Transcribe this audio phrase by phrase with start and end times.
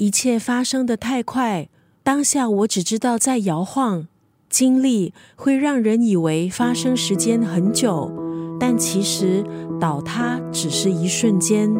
[0.00, 1.68] 一切发生的太快，
[2.02, 4.08] 当下我只知道在摇晃。
[4.48, 8.10] 经历会让人以为发生时间很久，
[8.58, 9.44] 但其实
[9.78, 11.70] 倒塌只是一瞬间。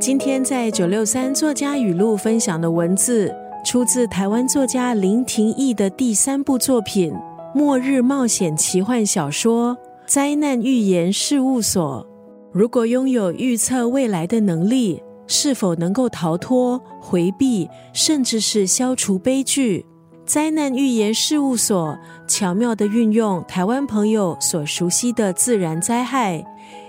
[0.00, 3.32] 今天在九六三作家语录分享的文字，
[3.64, 7.12] 出自台湾作家林廷义的第三部作品
[7.54, 9.76] 《末日冒险奇幻小说·
[10.06, 12.06] 灾难预言事务所》。
[12.52, 19.84] 如果拥有预测未来的能力，是否能够逃脱、回避，甚至是消除悲剧？
[20.26, 21.98] 灾难预言事务所
[22.28, 26.44] 巧妙的运用台湾朋友所熟悉的自然灾害。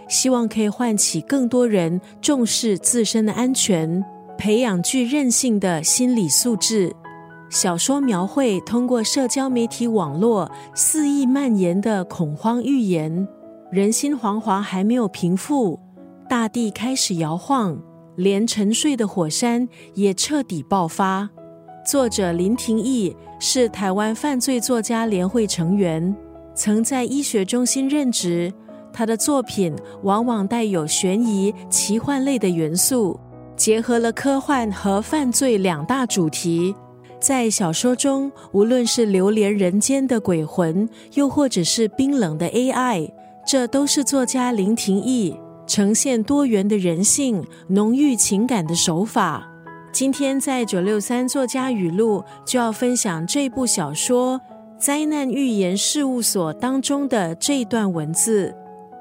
[0.07, 4.03] 希望可以唤起更多人重视自身的安全，
[4.37, 6.93] 培养具韧性的心理素质。
[7.55, 13.25] 小说描绘通过社交媒体网络肆意蔓延的恐慌预言，
[13.71, 15.79] 人心惶惶还没有平复，
[16.27, 17.81] 大地开始摇晃，
[18.17, 21.29] 连沉睡的火山也彻底爆发。
[21.87, 26.13] 作者林廷义是台湾犯罪作家联会成员，
[26.53, 28.53] 曾在医学中心任职。
[28.91, 33.17] 他的作品往往带有悬疑、奇幻类的元素，
[33.55, 36.75] 结合了科幻和犯罪两大主题。
[37.25, 43.11] 在小说中，无论是流连人间的鬼魂，又或者是冰冷的 AI，
[43.43, 49.43] 这都是作家林廷义呈现多元的人性、浓郁情感的手法。
[49.91, 54.39] 今天在九六三作家语录就要分享这部小说
[54.77, 58.53] 《灾难预言事务所》当中的这段文字。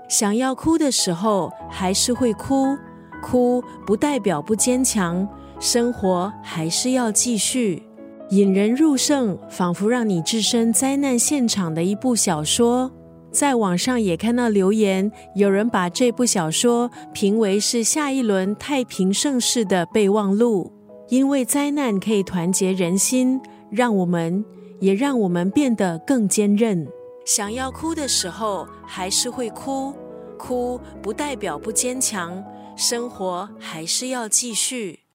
[0.09, 2.75] 想要哭的时候，还是会哭。
[3.23, 5.29] 哭不代表不坚强，
[5.61, 7.84] 生活还是要继续。
[8.31, 12.91] 引人入胜，仿佛让你置身灾难现场的一部小说。
[13.31, 20.73] 在网上也看到留言，有人把这部小说评为是下一轮太平盛世的备忘录，
[21.09, 23.41] 因为灾难可以团结人心，
[23.71, 24.45] 让我们
[24.81, 26.87] 也让我们变得更坚韧。
[27.27, 29.93] 想要哭的时候，还是会哭。
[30.39, 32.43] 哭不代表不坚强，
[32.77, 35.04] 生活还是要继续。